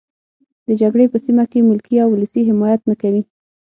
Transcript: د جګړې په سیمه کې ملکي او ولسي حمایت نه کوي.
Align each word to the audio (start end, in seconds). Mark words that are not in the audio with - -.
د 0.67 0.69
جګړې 0.81 1.05
په 1.11 1.17
سیمه 1.25 1.43
کې 1.51 1.67
ملکي 1.69 1.95
او 2.03 2.09
ولسي 2.11 2.41
حمایت 2.49 2.81
نه 2.89 2.95
کوي. 3.01 3.21